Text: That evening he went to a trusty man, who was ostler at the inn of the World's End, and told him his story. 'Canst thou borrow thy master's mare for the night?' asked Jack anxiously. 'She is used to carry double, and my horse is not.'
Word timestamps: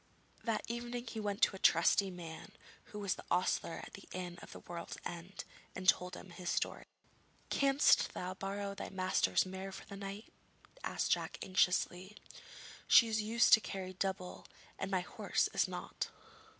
That 0.43 0.65
evening 0.67 1.05
he 1.05 1.19
went 1.19 1.43
to 1.43 1.55
a 1.55 1.59
trusty 1.59 2.09
man, 2.09 2.53
who 2.85 2.97
was 2.97 3.15
ostler 3.29 3.83
at 3.85 3.93
the 3.93 4.09
inn 4.11 4.39
of 4.41 4.51
the 4.51 4.61
World's 4.61 4.97
End, 5.05 5.43
and 5.75 5.87
told 5.87 6.15
him 6.15 6.31
his 6.31 6.49
story. 6.49 6.85
'Canst 7.51 8.11
thou 8.15 8.33
borrow 8.33 8.73
thy 8.73 8.89
master's 8.89 9.45
mare 9.45 9.71
for 9.71 9.85
the 9.85 9.95
night?' 9.95 10.33
asked 10.83 11.11
Jack 11.11 11.37
anxiously. 11.43 12.17
'She 12.87 13.09
is 13.09 13.21
used 13.21 13.53
to 13.53 13.61
carry 13.61 13.93
double, 13.93 14.47
and 14.79 14.89
my 14.89 15.01
horse 15.01 15.49
is 15.53 15.67
not.' 15.67 16.09